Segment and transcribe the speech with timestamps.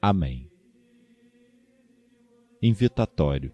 [0.00, 0.50] Amém.
[2.62, 3.52] Invitatório.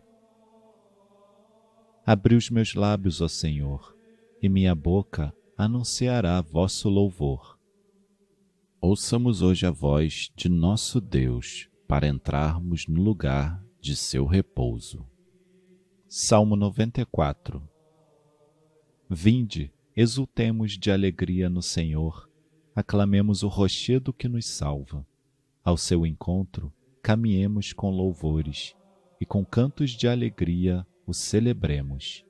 [2.04, 3.96] Abri os meus lábios, ó Senhor,
[4.42, 7.58] e minha boca anunciará vosso louvor.
[8.80, 15.06] Ouçamos hoje a voz de nosso Deus para entrarmos no lugar de seu repouso.
[16.08, 17.62] Salmo 94
[19.08, 22.28] Vinde, exultemos de alegria no Senhor,
[22.74, 25.06] aclamemos o rochedo que nos salva.
[25.64, 28.74] Ao seu encontro, caminhemos com louvores
[29.20, 32.24] e com cantos de alegria o celebremos.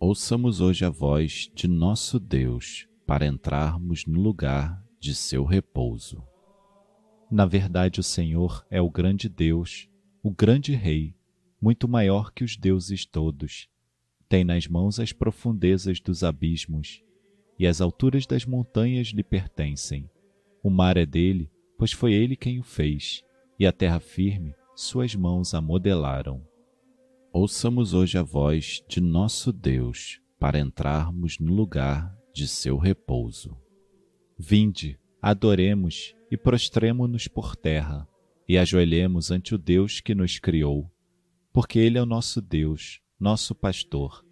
[0.00, 6.20] Ouçamos hoje a voz de nosso Deus para entrarmos no lugar de seu repouso.
[7.30, 9.88] Na verdade, o Senhor é o grande Deus,
[10.20, 11.14] o grande Rei,
[11.62, 13.68] muito maior que os deuses todos.
[14.28, 17.04] Tem nas mãos as profundezas dos abismos,
[17.56, 20.10] e as alturas das montanhas lhe pertencem.
[20.60, 23.22] O mar é dele pois foi ele quem o fez,
[23.58, 26.42] e a terra firme suas mãos a modelaram.
[27.32, 33.56] Ouçamos hoje a voz de nosso Deus para entrarmos no lugar de seu repouso.
[34.38, 38.06] Vinde, adoremos e prostremo-nos por terra
[38.48, 40.90] e ajoelhemos ante o Deus que nos criou,
[41.52, 44.24] porque Ele é o nosso Deus, nosso pastor,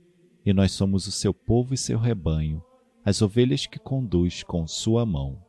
[0.44, 2.62] e nós somos o seu povo e seu rebanho,
[3.04, 5.40] as ovelhas que conduz com sua mão.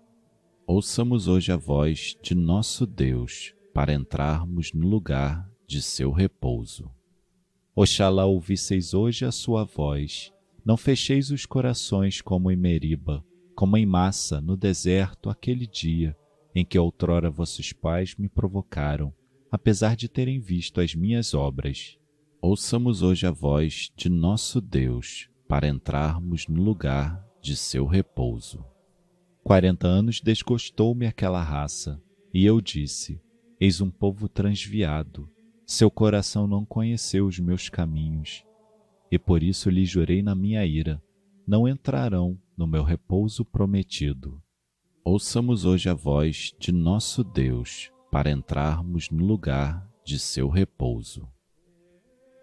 [0.65, 6.89] Ouçamos hoje a voz de nosso Deus para entrarmos no lugar de seu repouso.
[7.75, 10.31] Oxalá ouvisseis hoje a sua voz,
[10.63, 16.15] não fecheis os corações como em Meriba, como em massa no deserto aquele dia
[16.55, 19.13] em que outrora vossos pais me provocaram,
[19.51, 21.97] apesar de terem visto as minhas obras.
[22.41, 28.72] Ouçamos hoje a voz de nosso Deus para entrarmos no lugar de seu repouso.
[29.43, 32.01] Quarenta anos desgostou-me aquela raça,
[32.33, 33.21] e eu disse:
[33.59, 35.29] Eis um povo transviado,
[35.65, 38.45] seu coração não conheceu os meus caminhos,
[39.11, 41.03] e por isso lhe jurei na minha ira:
[41.45, 44.41] não entrarão no meu repouso prometido.
[45.03, 51.27] Ouçamos hoje a voz de nosso Deus para entrarmos no lugar de seu repouso.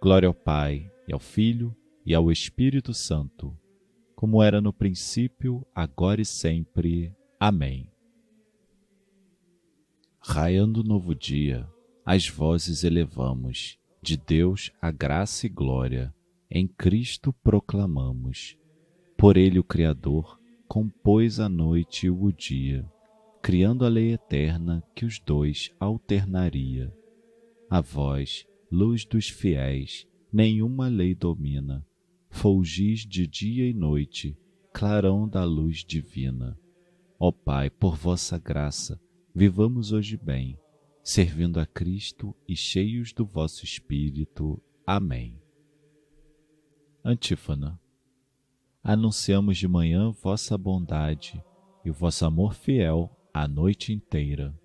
[0.03, 1.75] Glória ao Pai, e ao Filho,
[2.05, 3.57] e ao Espírito Santo
[4.21, 7.11] como era no princípio, agora e sempre.
[7.41, 7.91] Amém.
[10.21, 11.67] Raiando novo dia,
[12.05, 16.15] as vozes elevamos, de Deus a graça e glória,
[16.51, 18.59] em Cristo proclamamos.
[19.17, 20.39] Por Ele o Criador
[20.69, 22.85] compôs a noite e o dia,
[23.41, 26.95] criando a lei eterna que os dois alternaria.
[27.71, 31.87] A vós, luz dos fiéis, nenhuma lei domina,
[32.31, 34.39] fulgis de dia e noite,
[34.73, 36.59] clarão da luz divina.
[37.19, 38.99] Ó Pai, por vossa graça,
[39.35, 40.57] vivamos hoje bem,
[41.03, 44.63] servindo a Cristo e cheios do vosso Espírito.
[44.87, 45.39] Amém.
[47.05, 47.79] Antífona.
[48.83, 51.43] Anunciamos de manhã vossa bondade
[51.85, 54.59] e o vosso amor fiel a noite inteira.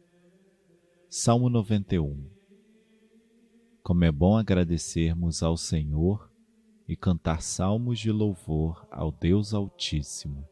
[1.09, 2.29] Salmo 91
[3.83, 6.29] Como é bom agradecermos ao Senhor
[6.87, 10.47] e cantar salmos de louvor ao Deus Altíssimo,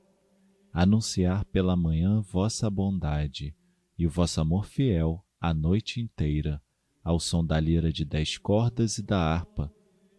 [0.72, 3.56] anunciar pela manhã vossa bondade
[3.98, 6.62] e o vosso amor fiel a noite inteira,
[7.04, 9.72] ao som da lira de dez cordas e da harpa,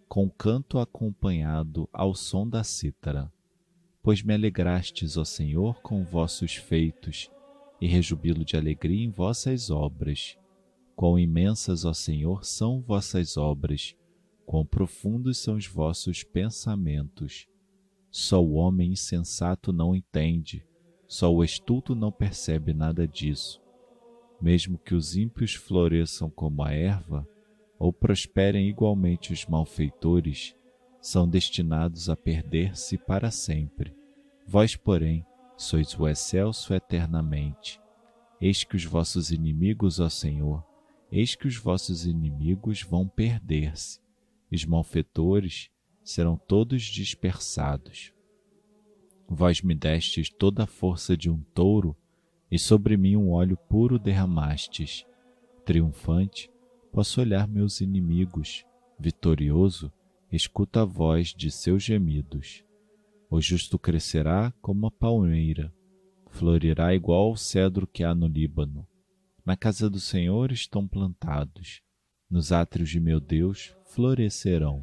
[0.06, 3.32] com canto acompanhado ao som da cítara.
[4.02, 7.31] Pois me alegrastes, ó Senhor, com vossos feitos,
[7.81, 10.37] e rejubilo de alegria em vossas obras.
[10.94, 13.96] Quão imensas, ó Senhor, são vossas obras,
[14.46, 17.46] Quão profundos são os vossos pensamentos!
[18.11, 20.64] Só o homem insensato não entende,
[21.08, 23.61] só o estulto não percebe nada disso.
[24.41, 27.26] Mesmo que os ímpios floresçam como a erva,
[27.79, 30.55] ou prosperem igualmente os malfeitores,
[31.00, 33.97] são destinados a perder-se para sempre.
[34.47, 35.26] Vós, porém,
[35.56, 37.81] sois o excelso eternamente.
[38.40, 40.64] Eis que os vossos inimigos, ó Senhor,
[41.11, 44.03] eis que os vossos inimigos vão perder-se
[44.54, 45.70] os malfeitores
[46.02, 48.12] serão todos dispersados.
[49.28, 51.96] Vós me destes toda a força de um touro,
[52.50, 55.04] e sobre mim um óleo puro derramastes,
[55.64, 56.50] Triunfante,
[56.92, 58.66] posso olhar meus inimigos,
[58.98, 59.90] vitorioso,
[60.30, 62.62] escuta a voz de seus gemidos.
[63.30, 65.72] O justo crescerá como a palmeira,
[66.28, 68.86] florirá igual ao cedro que há no Líbano.
[69.44, 71.80] Na casa do Senhor estão plantados,
[72.31, 74.82] nos átrios de meu Deus florescerão.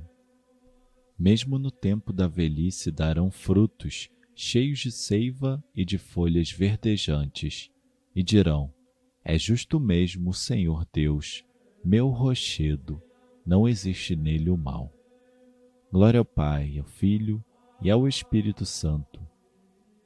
[1.17, 7.69] Mesmo no tempo da velhice darão frutos, cheios de seiva e de folhas verdejantes,
[8.15, 8.73] e dirão:
[9.23, 11.43] É justo mesmo o Senhor Deus,
[11.83, 13.01] meu rochedo,
[13.45, 14.91] não existe nele o mal.
[15.91, 17.43] Glória ao Pai, ao Filho
[17.81, 19.19] e ao Espírito Santo,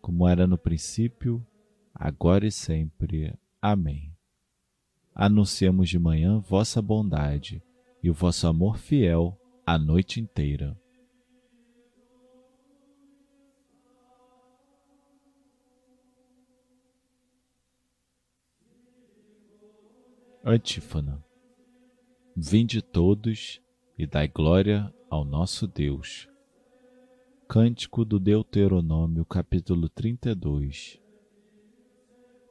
[0.01, 1.45] como era no princípio,
[1.93, 3.33] agora e sempre.
[3.61, 4.14] Amém.
[5.17, 7.63] Anunciamos de manhã vossa bondade
[8.03, 10.77] e o vosso amor fiel a noite inteira.
[20.43, 21.23] Antífona
[22.35, 23.61] Vinde todos
[23.97, 26.27] e dai glória ao nosso Deus.
[27.47, 31.01] Cântico do Deuteronômio, capítulo 32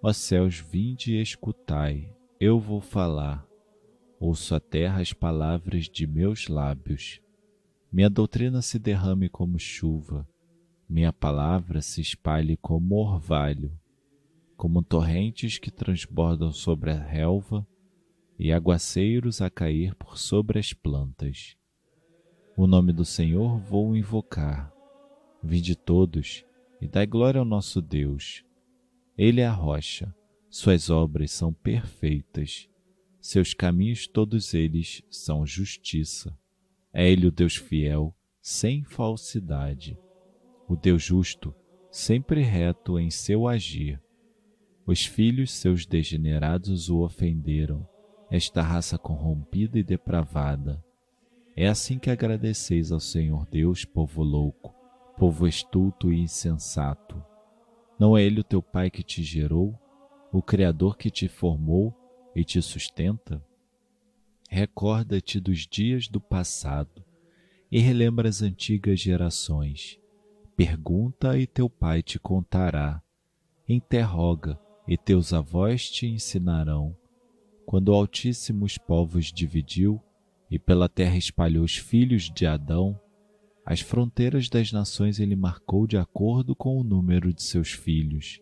[0.03, 3.47] Ó céus, vinde e escutai, eu vou falar.
[4.19, 7.21] Ouço a terra as palavras de meus lábios.
[7.93, 10.29] Minha doutrina se derrame como chuva,
[10.89, 13.73] minha palavra se espalhe como orvalho,
[14.57, 17.67] como torrentes que transbordam sobre a relva
[18.39, 21.57] e aguaceiros a cair por sobre as plantas.
[22.57, 24.73] O nome do Senhor vou invocar.
[25.43, 26.45] Vinde todos
[26.81, 28.45] e dai glória ao nosso Deus.
[29.17, 30.15] Ele é a rocha,
[30.57, 32.69] suas obras são perfeitas,
[33.21, 36.33] seus caminhos todos eles são justiça.
[36.93, 39.99] É Ele o Deus fiel, sem falsidade,
[40.69, 41.53] o Deus justo,
[41.91, 44.01] sempre reto em seu agir.
[44.87, 47.85] Os filhos seus degenerados o ofenderam,
[48.31, 50.81] esta raça corrompida e depravada.
[51.57, 54.73] É assim que agradeceis ao Senhor Deus, povo louco,
[55.19, 57.21] povo estulto e insensato.
[57.99, 59.77] Não é Ele o teu Pai que te gerou,
[60.37, 61.95] o Criador que te formou
[62.35, 63.41] e te sustenta?
[64.51, 67.05] Recorda-te dos dias do passado
[67.71, 69.97] e relembra as antigas gerações.
[70.57, 73.01] Pergunta e teu pai te contará.
[73.69, 74.59] Interroga
[74.89, 76.97] e teus avós te ensinarão
[77.65, 80.03] quando o Altíssimo os povos dividiu
[80.51, 83.01] e pela terra espalhou os filhos de Adão,
[83.65, 88.41] as fronteiras das nações ele marcou de acordo com o número de seus filhos.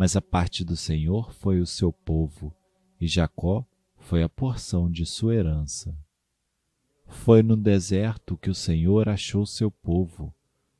[0.00, 2.56] Mas a parte do Senhor foi o seu povo,
[2.98, 3.66] e Jacó
[3.98, 5.94] foi a porção de sua herança.
[7.06, 10.34] Foi no deserto que o Senhor achou seu povo,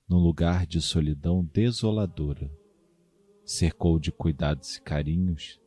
[0.09, 2.51] num lugar de solidão desoladora.
[3.45, 5.61] Cercou de cuidados e carinhos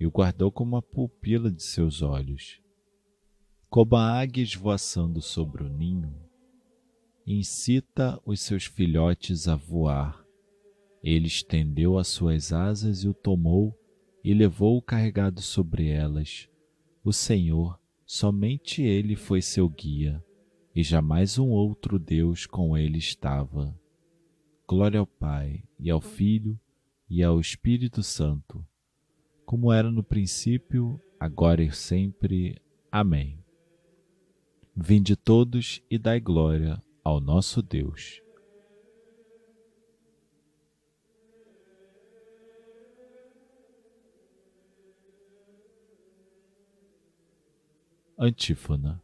[0.00, 2.62] e o guardou como a pupila de seus olhos.
[3.68, 6.18] Como a águia esvoaçando sobre o ninho,
[7.26, 10.25] incita os seus filhotes a voar.
[11.06, 13.78] Ele estendeu as suas asas e o tomou
[14.24, 16.48] e levou-o carregado sobre elas.
[17.04, 20.20] O Senhor, somente ele foi seu guia,
[20.74, 23.78] e jamais um outro Deus com ele estava.
[24.66, 26.58] Glória ao Pai, e ao Filho,
[27.08, 28.66] e ao Espírito Santo
[29.46, 32.60] como era no princípio, agora e sempre.
[32.90, 33.38] Amém.
[34.74, 38.20] Vinde todos e dai glória ao nosso Deus.
[48.18, 48.98] Antífona.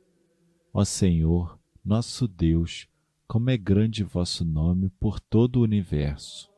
[0.72, 2.88] Ó Senhor, nosso Deus,
[3.28, 6.50] como é grande vosso nome por todo o universo.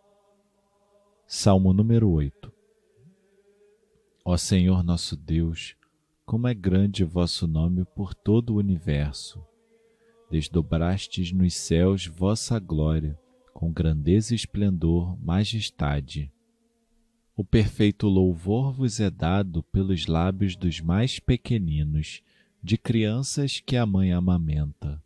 [1.27, 2.53] Salmo número 8.
[4.25, 5.75] Ó Senhor nosso Deus,
[6.25, 9.45] como é grande vosso nome por todo o universo.
[10.31, 13.19] Desdobrastes nos céus vossa glória,
[13.53, 16.33] com grandeza e esplendor, majestade.
[17.37, 22.23] O perfeito louvor vos é dado pelos lábios dos mais pequeninos,
[22.65, 25.01] de crianças que a mãe amamenta.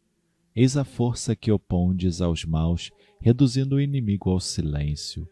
[0.57, 5.29] Eis a força que opondes aos maus, reduzindo o inimigo ao silêncio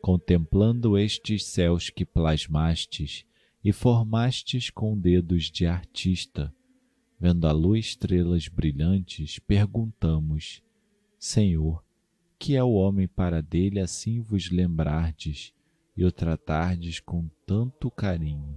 [0.00, 3.24] contemplando estes céus que plasmastes
[3.62, 6.52] e formastes com dedos de artista,
[7.18, 10.62] vendo a luz estrelas brilhantes, perguntamos:
[11.18, 11.84] Senhor,
[12.38, 15.52] que é o homem para dele assim vos lembrardes
[15.94, 18.49] e o tratardes com tanto carinho?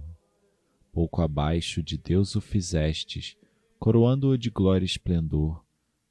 [0.94, 3.36] Pouco abaixo de Deus o fizestes,
[3.80, 5.66] coroando-o de glória e esplendor.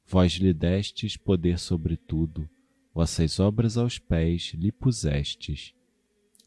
[0.06, 2.50] Vós lhe destes poder sobre tudo,
[2.94, 5.74] vossas obras aos pés lhe pusestes.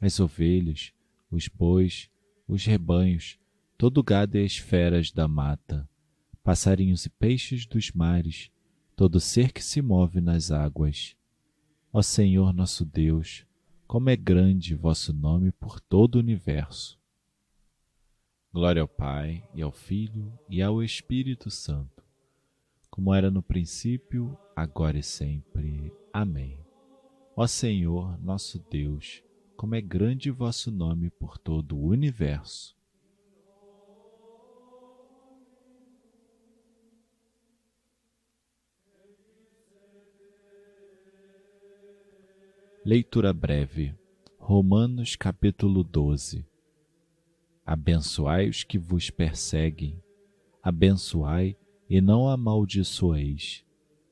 [0.03, 0.93] As ovelhas,
[1.31, 2.11] os bois,
[2.47, 3.39] os rebanhos,
[3.79, 5.89] todo gado e as feras da mata,
[6.45, 8.51] passarinhos e peixes dos mares,
[8.95, 11.17] todo ser que se move nas águas.
[11.91, 13.47] Ó Senhor nosso Deus,
[13.87, 16.99] como é grande vosso nome por todo o universo.
[18.57, 22.03] Glória ao Pai, e ao Filho, e ao Espírito Santo,
[22.91, 25.93] como era no princípio, agora e sempre.
[26.11, 26.59] Amém.
[27.37, 29.23] Ó Senhor nosso Deus,
[29.59, 32.75] como é grande vosso nome por todo o universo.
[42.83, 43.95] Leitura breve.
[44.39, 46.56] Romanos capítulo 12.
[47.67, 50.01] Abençoai os que vos perseguem,
[50.63, 51.57] abençoai
[51.91, 53.65] e não amaldiçoeis.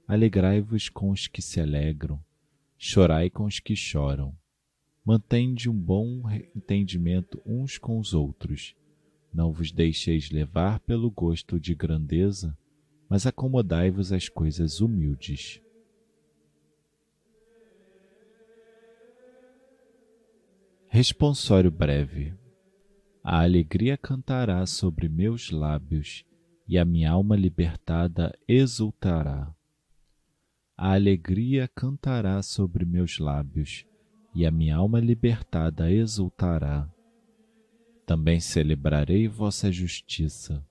[0.08, 2.20] Alegrai-vos com os que se alegram,
[2.76, 4.36] chorai com os que choram.
[5.04, 8.74] Mantende um bom entendimento uns com os outros.
[9.32, 12.58] Não vos deixeis levar pelo gosto de grandeza,
[13.08, 15.62] mas acomodai-vos às coisas humildes.
[20.88, 22.34] Responsório breve.
[23.26, 26.26] A alegria cantará sobre meus lábios,
[26.68, 29.50] e a minha alma libertada exultará.
[30.76, 33.86] A alegria cantará sobre meus lábios,
[34.34, 36.86] e a minha alma libertada exultará.
[38.04, 40.62] Também celebrarei vossa justiça,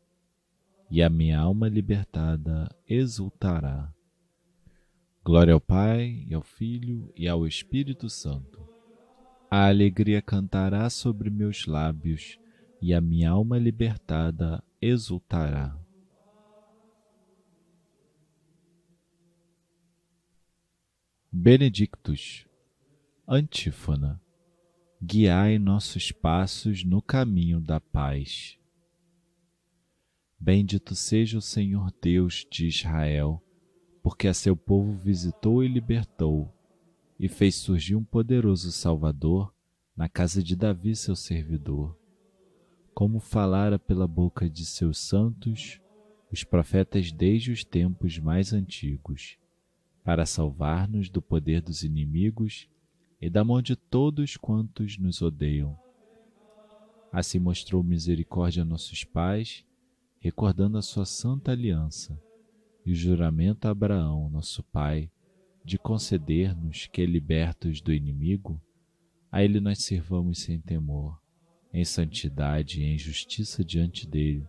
[0.91, 3.91] e a minha alma libertada exultará.
[5.25, 8.73] Glória ao Pai, e ao Filho, e ao Espírito Santo
[9.55, 12.39] a alegria cantará sobre meus lábios,
[12.83, 15.73] e a minha alma libertada exultará.
[21.31, 22.45] Benedictus,
[23.25, 24.21] Antífona,
[25.01, 28.59] guiai nossos passos no caminho da paz.
[30.37, 33.41] Bendito seja o Senhor Deus de Israel,
[34.03, 36.53] porque a seu povo visitou e libertou
[37.17, 39.55] e fez surgir um poderoso Salvador
[39.95, 42.02] na casa de Davi, seu servidor.
[42.93, 45.81] Como falara pela boca de seus santos,
[46.31, 49.37] os profetas desde os tempos mais antigos,
[50.03, 52.69] para salvar-nos do poder dos inimigos
[53.19, 55.77] e da mão de todos quantos nos odeiam.
[57.11, 59.65] Assim mostrou misericórdia a nossos pais,
[60.19, 62.21] recordando a sua santa aliança
[62.85, 65.09] e o juramento a Abraão, nosso pai,
[65.63, 68.61] de conceder-nos que, libertos do inimigo,
[69.31, 71.22] a Ele nós sirvamos sem temor,
[71.73, 74.47] em santidade e em justiça diante dele,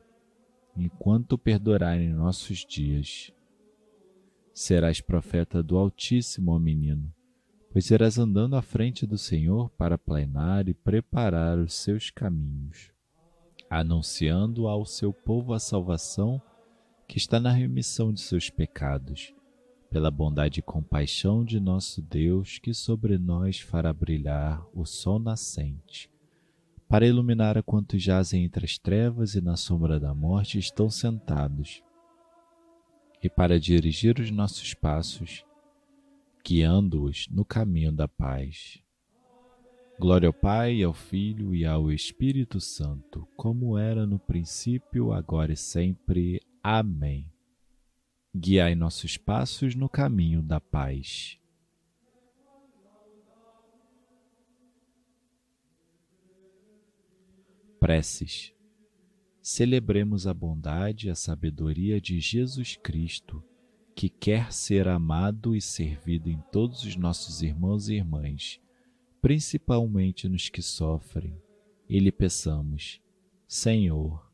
[0.76, 3.33] enquanto perdurarem nossos dias.
[4.52, 7.12] Serás profeta do Altíssimo, ó menino,
[7.73, 12.93] pois irás andando à frente do Senhor para planear e preparar os seus caminhos,
[13.71, 16.40] anunciando ao seu povo a salvação
[17.09, 19.35] que está na remissão de seus pecados
[19.95, 26.11] pela bondade e compaixão de nosso Deus, que sobre nós fará brilhar o sol nascente,
[26.88, 31.83] para iluminar a quantos jazem entre as trevas e na sombra da morte estão sentados,
[33.23, 35.45] e para dirigir os nossos passos,
[36.47, 38.83] guiando-os no caminho da paz.
[39.99, 45.57] Glória ao Pai, ao Filho e ao Espírito Santo, como era no princípio, agora e
[45.57, 46.41] sempre.
[46.62, 47.31] Amém.
[48.35, 51.38] Guiai nossos passos no caminho da paz.
[57.85, 58.50] Preces.
[59.43, 63.45] Celebremos a bondade e a sabedoria de Jesus Cristo,
[63.95, 68.59] que quer ser amado e servido em todos os nossos irmãos e irmãs,
[69.21, 71.38] principalmente nos que sofrem,
[71.87, 73.03] e lhe peçamos:
[73.47, 74.33] Senhor,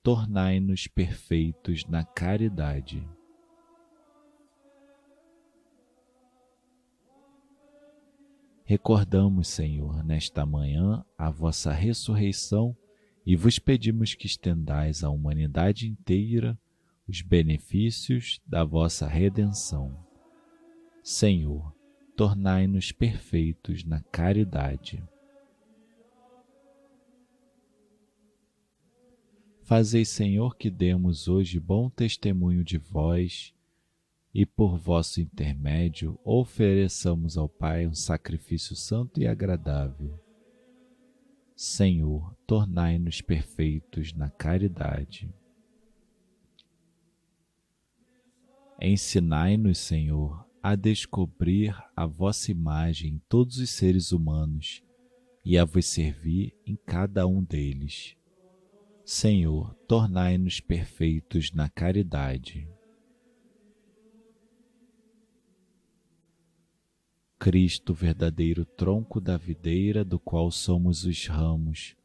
[0.00, 3.04] tornai-nos perfeitos na caridade.
[8.64, 12.76] Recordamos, Senhor, nesta manhã a vossa ressurreição
[13.24, 16.58] e vos pedimos que estendais à humanidade inteira
[17.08, 19.96] os benefícios da vossa redenção.
[21.02, 21.74] Senhor,
[22.16, 25.02] tornai-nos perfeitos na caridade.
[29.62, 33.54] Fazei, Senhor, que demos hoje bom testemunho de vós
[34.34, 40.18] e por vosso intermédio ofereçamos ao Pai um sacrifício santo e agradável.
[41.64, 45.32] Senhor, tornai-nos perfeitos na caridade.
[48.80, 54.82] Ensinai-nos, Senhor, a descobrir a vossa imagem em todos os seres humanos
[55.44, 58.16] e a vos servir em cada um deles.
[59.04, 62.68] Senhor, tornai-nos perfeitos na caridade.
[67.42, 71.96] Cristo, verdadeiro tronco da videira, do qual somos os ramos,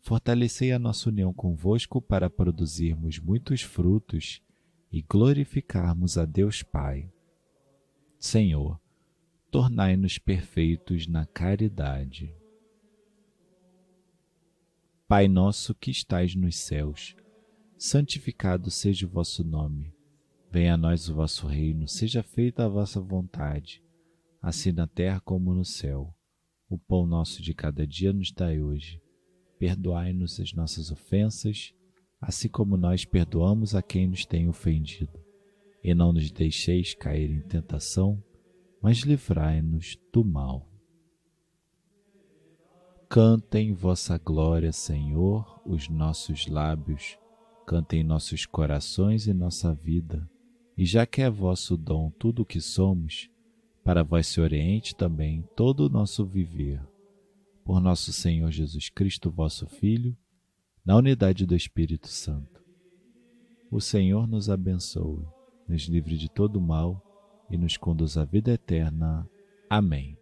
[0.00, 4.40] fortalecei a nossa união convosco para produzirmos muitos frutos
[4.90, 7.12] e glorificarmos a Deus Pai.
[8.18, 8.80] Senhor,
[9.50, 12.34] tornai-nos perfeitos na caridade.
[15.06, 17.14] Pai nosso que estais nos céus,
[17.76, 19.92] santificado seja o vosso nome.
[20.50, 23.82] Venha a nós o vosso reino, seja feita a vossa vontade,
[24.40, 26.14] assim na terra como no céu.
[26.68, 29.00] O pão nosso de cada dia nos dai hoje.
[29.58, 31.74] Perdoai-nos as nossas ofensas,
[32.20, 35.18] assim como nós perdoamos a quem nos tem ofendido.
[35.82, 38.22] E não nos deixeis cair em tentação,
[38.82, 40.70] mas livrai-nos do mal.
[43.08, 47.18] Cantem vossa glória, Senhor, os nossos lábios,
[47.66, 50.30] cantem nossos corações e nossa vida.
[50.78, 53.28] E já que é vosso dom tudo o que somos,
[53.84, 56.80] para vós se oriente também todo o nosso viver.
[57.64, 60.16] Por nosso Senhor Jesus Cristo, vosso Filho,
[60.84, 62.60] na unidade do Espírito Santo.
[63.70, 65.24] O Senhor nos abençoe,
[65.68, 67.00] nos livre de todo mal
[67.48, 69.28] e nos conduz à vida eterna.
[69.68, 70.19] Amém.